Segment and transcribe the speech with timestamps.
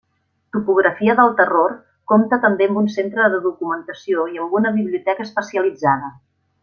[0.55, 1.75] Topografia del Terror
[2.13, 6.11] compta també amb un centre de documentació i amb una biblioteca especialitzada.